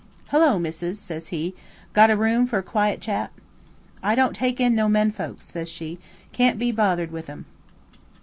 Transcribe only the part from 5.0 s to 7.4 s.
folks,' says she; 'can't be bothered with